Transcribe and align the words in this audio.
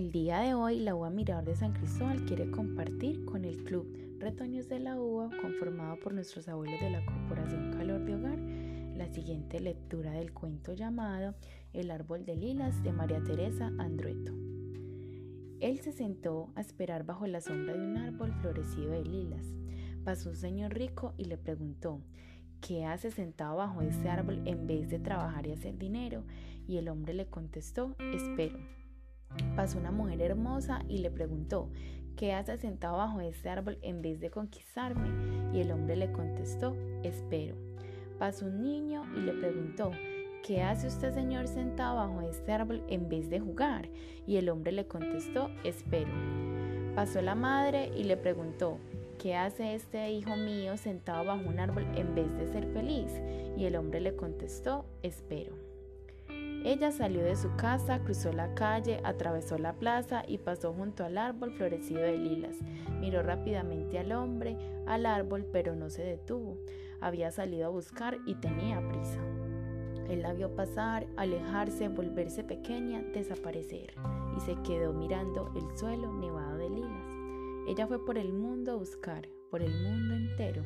Hoy 0.00 0.78
la 0.78 0.94
UA 0.94 1.10
Mirador 1.10 1.44
de 1.44 1.56
San 1.56 1.72
Cristóbal 1.72 2.24
quiere 2.24 2.52
compartir 2.52 3.24
con 3.24 3.44
el 3.44 3.64
Club 3.64 3.92
Retoños 4.20 4.68
de 4.68 4.78
la 4.78 4.94
UA, 4.94 5.28
conformado 5.42 5.98
por 5.98 6.14
nuestros 6.14 6.46
abuelos 6.46 6.80
de 6.80 6.90
la 6.90 7.04
Corporación 7.04 7.72
Calor 7.72 8.04
de 8.04 8.14
Hogar, 8.14 8.38
la 8.96 9.12
siguiente 9.12 9.58
lectura 9.58 10.12
del 10.12 10.32
cuento 10.32 10.72
llamado 10.72 11.34
El 11.72 11.90
árbol 11.90 12.24
de 12.24 12.36
lilas 12.36 12.80
de 12.84 12.92
María 12.92 13.20
Teresa 13.24 13.72
Andrueto. 13.78 14.32
Él 15.58 15.80
se 15.80 15.90
sentó 15.90 16.52
a 16.54 16.60
esperar 16.60 17.04
bajo 17.04 17.26
la 17.26 17.40
sombra 17.40 17.76
de 17.76 17.84
un 17.84 17.96
árbol 17.96 18.32
florecido 18.40 18.92
de 18.92 19.04
lilas. 19.04 19.46
Pasó 20.04 20.28
un 20.28 20.36
señor 20.36 20.74
rico 20.74 21.14
y 21.18 21.24
le 21.24 21.38
preguntó, 21.38 22.00
¿qué 22.60 22.84
hace 22.84 23.10
sentado 23.10 23.56
bajo 23.56 23.82
ese 23.82 24.08
árbol 24.08 24.46
en 24.46 24.68
vez 24.68 24.90
de 24.90 25.00
trabajar 25.00 25.48
y 25.48 25.52
hacer 25.52 25.76
dinero? 25.76 26.22
Y 26.68 26.76
el 26.76 26.88
hombre 26.88 27.14
le 27.14 27.26
contestó, 27.26 27.96
espero. 28.14 28.60
Pasó 29.56 29.78
una 29.78 29.90
mujer 29.90 30.20
hermosa 30.20 30.82
y 30.88 30.98
le 30.98 31.10
preguntó, 31.10 31.68
¿qué 32.16 32.32
hace 32.32 32.56
sentado 32.58 32.96
bajo 32.96 33.20
ese 33.20 33.48
árbol 33.48 33.78
en 33.82 34.02
vez 34.02 34.20
de 34.20 34.30
conquistarme? 34.30 35.10
Y 35.52 35.60
el 35.60 35.72
hombre 35.72 35.96
le 35.96 36.12
contestó, 36.12 36.76
espero. 37.02 37.56
Pasó 38.18 38.46
un 38.46 38.60
niño 38.60 39.04
y 39.16 39.20
le 39.20 39.32
preguntó, 39.32 39.92
¿qué 40.44 40.62
hace 40.62 40.88
usted 40.88 41.14
señor 41.14 41.46
sentado 41.46 41.96
bajo 41.96 42.22
este 42.22 42.52
árbol 42.52 42.82
en 42.88 43.08
vez 43.08 43.30
de 43.30 43.40
jugar? 43.40 43.88
Y 44.26 44.36
el 44.36 44.48
hombre 44.48 44.72
le 44.72 44.86
contestó, 44.86 45.50
espero. 45.64 46.10
Pasó 46.94 47.22
la 47.22 47.36
madre 47.36 47.92
y 47.96 48.04
le 48.04 48.16
preguntó, 48.16 48.78
¿qué 49.18 49.36
hace 49.36 49.74
este 49.74 50.10
hijo 50.10 50.34
mío 50.36 50.76
sentado 50.76 51.24
bajo 51.24 51.48
un 51.48 51.60
árbol 51.60 51.86
en 51.94 52.14
vez 52.14 52.32
de 52.36 52.52
ser 52.52 52.66
feliz? 52.72 53.12
Y 53.56 53.66
el 53.66 53.76
hombre 53.76 54.00
le 54.00 54.16
contestó, 54.16 54.84
espero. 55.02 55.67
Ella 56.64 56.90
salió 56.90 57.22
de 57.22 57.36
su 57.36 57.54
casa, 57.56 58.00
cruzó 58.00 58.32
la 58.32 58.54
calle, 58.54 59.00
atravesó 59.04 59.58
la 59.58 59.74
plaza 59.74 60.24
y 60.26 60.38
pasó 60.38 60.72
junto 60.72 61.04
al 61.04 61.16
árbol 61.16 61.52
florecido 61.52 62.00
de 62.00 62.18
lilas. 62.18 62.56
Miró 63.00 63.22
rápidamente 63.22 63.98
al 63.98 64.12
hombre, 64.12 64.56
al 64.86 65.06
árbol, 65.06 65.46
pero 65.52 65.76
no 65.76 65.88
se 65.88 66.02
detuvo. 66.02 66.58
Había 67.00 67.30
salido 67.30 67.66
a 67.66 67.70
buscar 67.70 68.18
y 68.26 68.34
tenía 68.34 68.86
prisa. 68.88 69.20
Él 70.08 70.22
la 70.22 70.32
vio 70.32 70.54
pasar, 70.54 71.06
alejarse, 71.16 71.88
volverse 71.88 72.42
pequeña, 72.42 73.02
desaparecer, 73.12 73.94
y 74.36 74.40
se 74.40 74.56
quedó 74.62 74.92
mirando 74.92 75.52
el 75.54 75.78
suelo 75.78 76.12
nevado 76.14 76.56
de 76.56 76.70
lilas. 76.70 77.06
Ella 77.68 77.86
fue 77.86 78.04
por 78.04 78.18
el 78.18 78.32
mundo 78.32 78.72
a 78.72 78.76
buscar, 78.76 79.28
por 79.50 79.62
el 79.62 79.72
mundo 79.82 80.14
entero. 80.14 80.62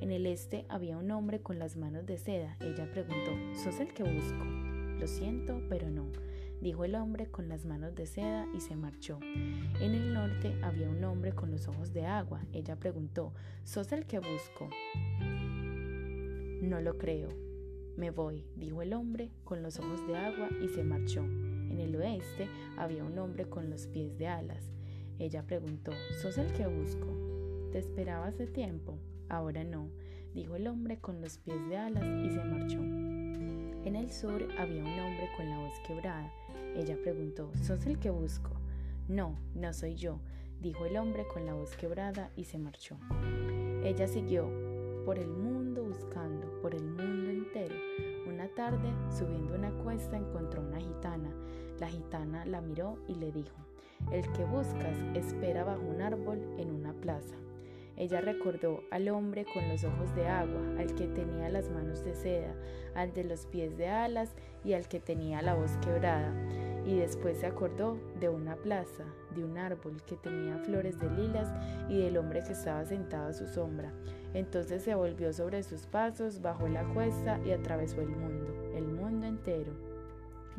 En 0.00 0.10
el 0.12 0.26
este 0.26 0.66
había 0.68 0.98
un 0.98 1.10
hombre 1.10 1.40
con 1.40 1.58
las 1.58 1.76
manos 1.76 2.04
de 2.06 2.18
seda. 2.18 2.56
Ella 2.60 2.90
preguntó, 2.92 3.30
¿sos 3.54 3.80
el 3.80 3.92
que 3.94 4.02
busco? 4.02 4.71
Lo 5.02 5.08
siento, 5.08 5.60
pero 5.68 5.90
no, 5.90 6.12
dijo 6.60 6.84
el 6.84 6.94
hombre 6.94 7.26
con 7.26 7.48
las 7.48 7.64
manos 7.64 7.92
de 7.96 8.06
seda 8.06 8.46
y 8.54 8.60
se 8.60 8.76
marchó. 8.76 9.18
En 9.80 9.96
el 9.96 10.14
norte 10.14 10.56
había 10.62 10.88
un 10.88 11.02
hombre 11.02 11.32
con 11.32 11.50
los 11.50 11.66
ojos 11.66 11.92
de 11.92 12.06
agua. 12.06 12.40
Ella 12.52 12.76
preguntó, 12.76 13.32
¿sos 13.64 13.90
el 13.90 14.06
que 14.06 14.20
busco? 14.20 14.70
No 16.62 16.80
lo 16.80 16.98
creo, 16.98 17.30
me 17.96 18.12
voy, 18.12 18.46
dijo 18.54 18.80
el 18.80 18.92
hombre 18.92 19.32
con 19.42 19.60
los 19.60 19.80
ojos 19.80 20.06
de 20.06 20.16
agua 20.16 20.50
y 20.62 20.68
se 20.68 20.84
marchó. 20.84 21.24
En 21.24 21.80
el 21.80 21.96
oeste 21.96 22.46
había 22.76 23.02
un 23.02 23.18
hombre 23.18 23.46
con 23.46 23.70
los 23.70 23.88
pies 23.88 24.16
de 24.18 24.28
alas. 24.28 24.70
Ella 25.18 25.42
preguntó, 25.44 25.90
¿sos 26.20 26.38
el 26.38 26.52
que 26.52 26.68
busco? 26.68 27.08
¿Te 27.72 27.78
esperaba 27.78 28.28
hace 28.28 28.46
tiempo? 28.46 29.00
Ahora 29.28 29.64
no, 29.64 29.90
dijo 30.32 30.54
el 30.54 30.68
hombre 30.68 31.00
con 31.00 31.20
los 31.20 31.38
pies 31.38 31.68
de 31.68 31.76
alas 31.76 32.04
y 32.24 32.30
se 32.30 32.44
marchó. 32.44 33.01
Sur 34.10 34.48
había 34.58 34.82
un 34.82 34.98
hombre 34.98 35.28
con 35.36 35.48
la 35.48 35.58
voz 35.58 35.78
quebrada. 35.86 36.32
Ella 36.74 36.96
preguntó, 37.02 37.50
¿sos 37.62 37.86
el 37.86 37.98
que 37.98 38.10
busco? 38.10 38.50
No, 39.08 39.36
no 39.54 39.72
soy 39.72 39.94
yo, 39.94 40.18
dijo 40.60 40.86
el 40.86 40.96
hombre 40.96 41.26
con 41.26 41.46
la 41.46 41.54
voz 41.54 41.76
quebrada 41.76 42.30
y 42.36 42.44
se 42.44 42.58
marchó. 42.58 42.96
Ella 43.84 44.06
siguió 44.06 44.48
por 45.04 45.18
el 45.18 45.28
mundo 45.28 45.84
buscando, 45.84 46.60
por 46.60 46.74
el 46.74 46.84
mundo 46.84 47.30
entero. 47.30 47.74
Una 48.26 48.48
tarde, 48.48 48.92
subiendo 49.16 49.54
una 49.54 49.70
cuesta, 49.82 50.16
encontró 50.16 50.62
una 50.62 50.80
gitana. 50.80 51.30
La 51.78 51.88
gitana 51.88 52.44
la 52.44 52.60
miró 52.60 52.98
y 53.08 53.14
le 53.14 53.32
dijo, 53.32 53.56
el 54.10 54.30
que 54.32 54.44
buscas 54.44 54.98
espera 55.14 55.64
bajo 55.64 55.82
un 55.82 56.00
árbol 56.00 56.38
en 56.58 56.70
una 56.70 56.92
plaza. 56.92 57.34
Ella 57.96 58.20
recordó 58.20 58.82
al 58.90 59.08
hombre 59.08 59.44
con 59.52 59.68
los 59.68 59.84
ojos 59.84 60.14
de 60.14 60.26
agua, 60.26 60.60
al 60.78 60.94
que 60.94 61.06
tenía 61.06 61.48
las 61.48 61.70
manos 61.70 62.04
de 62.04 62.14
seda, 62.14 62.54
al 62.94 63.12
de 63.12 63.24
los 63.24 63.46
pies 63.46 63.76
de 63.76 63.88
alas 63.88 64.34
y 64.64 64.72
al 64.72 64.88
que 64.88 65.00
tenía 65.00 65.42
la 65.42 65.54
voz 65.54 65.72
quebrada. 65.82 66.32
Y 66.84 66.96
después 66.96 67.38
se 67.38 67.46
acordó 67.46 67.98
de 68.18 68.28
una 68.28 68.56
plaza, 68.56 69.04
de 69.34 69.44
un 69.44 69.56
árbol 69.58 70.02
que 70.04 70.16
tenía 70.16 70.58
flores 70.58 70.98
de 70.98 71.10
lilas 71.10 71.52
y 71.88 71.98
del 71.98 72.16
hombre 72.16 72.42
que 72.42 72.52
estaba 72.52 72.84
sentado 72.84 73.28
a 73.28 73.32
su 73.34 73.46
sombra. 73.46 73.92
Entonces 74.34 74.82
se 74.82 74.94
volvió 74.94 75.32
sobre 75.32 75.62
sus 75.62 75.86
pasos, 75.86 76.40
bajó 76.40 76.66
la 76.68 76.84
cuesta 76.94 77.38
y 77.44 77.52
atravesó 77.52 78.00
el 78.00 78.08
mundo, 78.08 78.72
el 78.74 78.88
mundo 78.88 79.26
entero. 79.26 79.72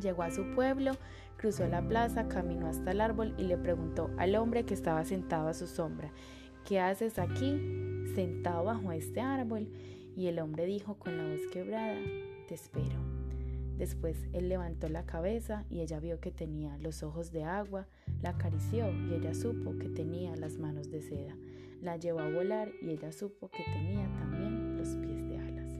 Llegó 0.00 0.22
a 0.22 0.30
su 0.30 0.54
pueblo, 0.54 0.92
cruzó 1.36 1.66
la 1.66 1.82
plaza, 1.82 2.28
caminó 2.28 2.68
hasta 2.68 2.92
el 2.92 3.00
árbol 3.00 3.34
y 3.36 3.44
le 3.44 3.56
preguntó 3.56 4.10
al 4.16 4.34
hombre 4.36 4.64
que 4.64 4.74
estaba 4.74 5.04
sentado 5.04 5.48
a 5.48 5.54
su 5.54 5.66
sombra, 5.66 6.12
¿qué 6.64 6.80
haces 6.80 7.18
aquí, 7.18 7.60
sentado 8.14 8.64
bajo 8.64 8.92
este 8.92 9.20
árbol? 9.20 9.68
Y 10.16 10.28
el 10.28 10.38
hombre 10.38 10.66
dijo 10.66 10.94
con 10.94 11.16
la 11.16 11.24
voz 11.24 11.40
quebrada, 11.52 11.98
te 12.48 12.54
espero. 12.54 12.98
Después 13.76 14.16
él 14.32 14.48
levantó 14.48 14.88
la 14.88 15.04
cabeza 15.04 15.64
y 15.68 15.80
ella 15.80 15.98
vio 15.98 16.20
que 16.20 16.30
tenía 16.30 16.78
los 16.78 17.02
ojos 17.02 17.32
de 17.32 17.44
agua, 17.44 17.86
la 18.22 18.30
acarició 18.30 18.90
y 18.90 19.14
ella 19.14 19.34
supo 19.34 19.76
que 19.78 19.88
tenía 19.88 20.36
las 20.36 20.58
manos 20.58 20.90
de 20.90 21.02
seda. 21.02 21.36
La 21.82 21.96
llevó 21.96 22.20
a 22.20 22.30
volar 22.30 22.70
y 22.80 22.90
ella 22.90 23.12
supo 23.12 23.50
que 23.50 23.64
tenía 23.64 24.08
también 24.14 24.78
los 24.78 24.88
pies 24.96 25.28
de 25.28 25.38
alas. 25.38 25.72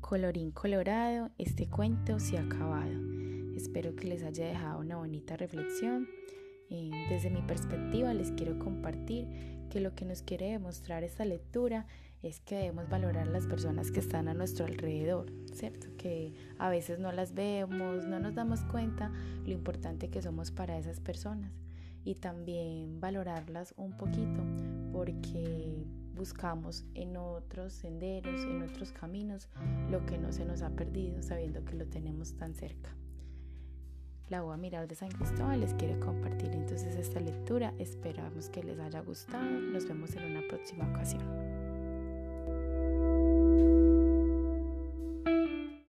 Colorín 0.00 0.50
colorado, 0.50 1.30
este 1.38 1.68
cuento 1.68 2.18
se 2.18 2.38
ha 2.38 2.42
acabado. 2.42 3.27
Espero 3.58 3.96
que 3.96 4.06
les 4.06 4.22
haya 4.22 4.46
dejado 4.46 4.78
una 4.78 4.98
bonita 4.98 5.36
reflexión. 5.36 6.08
Eh, 6.70 6.92
desde 7.10 7.28
mi 7.28 7.42
perspectiva 7.42 8.14
les 8.14 8.30
quiero 8.30 8.56
compartir 8.60 9.26
que 9.68 9.80
lo 9.80 9.96
que 9.96 10.04
nos 10.04 10.22
quiere 10.22 10.52
demostrar 10.52 11.02
esta 11.02 11.24
lectura 11.24 11.84
es 12.22 12.38
que 12.38 12.54
debemos 12.54 12.88
valorar 12.88 13.26
las 13.26 13.48
personas 13.48 13.90
que 13.90 13.98
están 13.98 14.28
a 14.28 14.34
nuestro 14.34 14.64
alrededor, 14.64 15.32
¿cierto? 15.52 15.88
Que 15.96 16.34
a 16.60 16.68
veces 16.70 17.00
no 17.00 17.10
las 17.10 17.34
vemos, 17.34 18.06
no 18.06 18.20
nos 18.20 18.36
damos 18.36 18.60
cuenta 18.60 19.10
lo 19.44 19.50
importante 19.50 20.08
que 20.08 20.22
somos 20.22 20.52
para 20.52 20.78
esas 20.78 21.00
personas 21.00 21.50
y 22.04 22.14
también 22.14 23.00
valorarlas 23.00 23.74
un 23.76 23.96
poquito 23.96 24.40
porque 24.92 25.84
buscamos 26.14 26.84
en 26.94 27.16
otros 27.16 27.72
senderos, 27.72 28.40
en 28.42 28.62
otros 28.62 28.92
caminos, 28.92 29.48
lo 29.90 30.06
que 30.06 30.16
no 30.16 30.30
se 30.30 30.44
nos 30.44 30.62
ha 30.62 30.70
perdido 30.70 31.22
sabiendo 31.22 31.64
que 31.64 31.74
lo 31.74 31.86
tenemos 31.86 32.36
tan 32.36 32.54
cerca. 32.54 32.94
La 34.30 34.44
UA 34.44 34.58
Mirar 34.58 34.86
de 34.86 34.94
San 34.94 35.08
Cristóbal 35.08 35.60
les 35.60 35.72
quiere 35.74 35.98
compartir 35.98 36.50
entonces 36.52 36.96
esta 36.96 37.18
lectura. 37.18 37.72
Esperamos 37.78 38.50
que 38.50 38.62
les 38.62 38.78
haya 38.78 39.00
gustado. 39.00 39.48
Nos 39.48 39.88
vemos 39.88 40.14
en 40.16 40.36
una 40.36 40.46
próxima 40.48 40.86
ocasión. 40.90 41.67